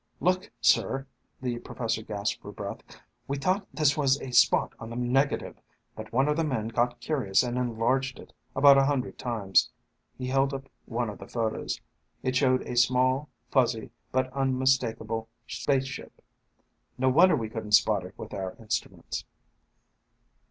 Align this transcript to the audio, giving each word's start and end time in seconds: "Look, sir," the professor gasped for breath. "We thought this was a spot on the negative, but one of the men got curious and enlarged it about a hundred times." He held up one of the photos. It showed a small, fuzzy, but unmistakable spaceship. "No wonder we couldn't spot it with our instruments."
"Look, 0.19 0.51
sir," 0.61 1.05
the 1.43 1.59
professor 1.59 2.01
gasped 2.01 2.41
for 2.41 2.51
breath. 2.51 2.81
"We 3.27 3.37
thought 3.37 3.67
this 3.71 3.95
was 3.95 4.19
a 4.19 4.31
spot 4.31 4.73
on 4.79 4.89
the 4.89 4.95
negative, 4.95 5.57
but 5.95 6.11
one 6.11 6.27
of 6.27 6.35
the 6.37 6.43
men 6.43 6.69
got 6.69 6.99
curious 6.99 7.43
and 7.43 7.55
enlarged 7.55 8.17
it 8.17 8.33
about 8.55 8.79
a 8.79 8.85
hundred 8.85 9.19
times." 9.19 9.69
He 10.17 10.25
held 10.25 10.55
up 10.55 10.67
one 10.85 11.11
of 11.11 11.19
the 11.19 11.27
photos. 11.27 11.79
It 12.23 12.35
showed 12.35 12.63
a 12.63 12.75
small, 12.77 13.29
fuzzy, 13.51 13.91
but 14.11 14.33
unmistakable 14.33 15.29
spaceship. 15.45 16.23
"No 16.97 17.07
wonder 17.09 17.35
we 17.35 17.47
couldn't 17.49 17.73
spot 17.73 18.03
it 18.03 18.17
with 18.17 18.33
our 18.33 18.55
instruments." 18.57 19.23